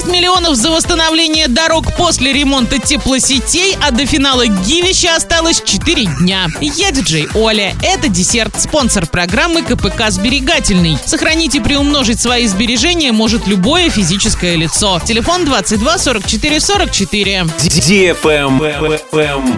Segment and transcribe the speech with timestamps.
[0.00, 6.46] 6 миллионов за восстановление дорог после ремонта теплосетей, а до финала Гивища осталось 4 дня.
[6.62, 7.74] Я диджей Оля.
[7.82, 10.96] Это десерт, спонсор программы КПК «Сберегательный».
[11.04, 15.02] Сохранить и приумножить свои сбережения может любое физическое лицо.
[15.04, 17.46] Телефон 22 44 44.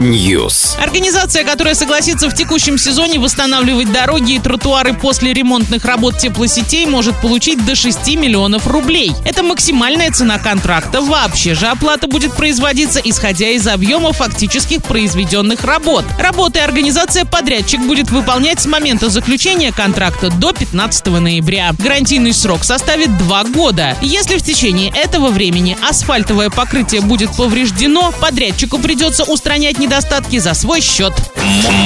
[0.01, 0.77] News.
[0.83, 7.21] Организация, которая согласится в текущем сезоне восстанавливать дороги и тротуары после ремонтных работ теплосетей, может
[7.21, 9.13] получить до 6 миллионов рублей.
[9.25, 11.01] Это максимальная цена контракта.
[11.01, 16.05] Вообще же оплата будет производиться исходя из объема фактических произведенных работ.
[16.19, 21.73] Работы организация-подрядчик будет выполнять с момента заключения контракта до 15 ноября.
[21.79, 23.97] Гарантийный срок составит 2 года.
[24.01, 30.81] Если в течение этого времени асфальтовое покрытие будет повреждено, подрядчику придется устранять недостатки за свой
[30.81, 31.13] счет.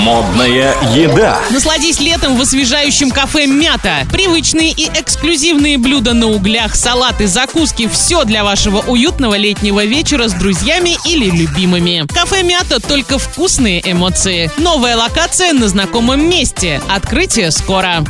[0.03, 1.39] Модная еда.
[1.51, 4.07] Насладись летом в освежающем кафе «Мята».
[4.13, 10.33] Привычные и эксклюзивные блюда на углях, салаты, закуски– все для вашего уютного летнего вечера с
[10.33, 12.07] друзьями или любимыми.
[12.13, 14.51] Кафе «Мята»– только вкусные эмоции.
[14.59, 16.81] Новая локация на знакомом месте.
[16.89, 18.05] Открытие скоро.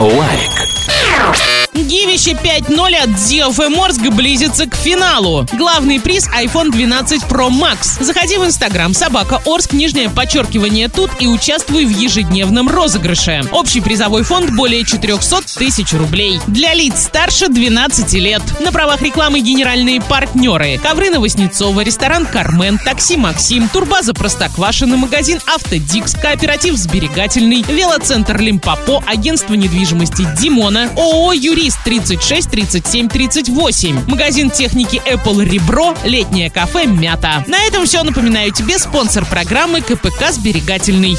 [0.00, 1.57] Лайк.
[1.84, 5.46] Гивище 5.0 от ZFM Орск близится к финалу.
[5.52, 8.02] Главный приз iPhone 12 Pro Max.
[8.02, 13.42] Заходи в Инстаграм собака Орск, нижнее подчеркивание тут и участвуй в ежедневном розыгрыше.
[13.52, 16.40] Общий призовой фонд более 400 тысяч рублей.
[16.48, 18.42] Для лиц старше 12 лет.
[18.60, 20.78] На правах рекламы генеральные партнеры.
[20.82, 29.54] Ковры Новоснецова, ресторан Кармен, такси Максим, турбаза Простоквашино, магазин Автодикс, кооператив Сберегательный, велоцентр Лимпопо, агентство
[29.54, 31.34] недвижимости Димона, ООО
[31.68, 34.04] «Юрист» 36 37 38.
[34.06, 37.44] Магазин техники Apple Ребро, летнее кафе Мята.
[37.46, 38.02] На этом все.
[38.02, 41.16] Напоминаю тебе спонсор программы КПК Сберегательный.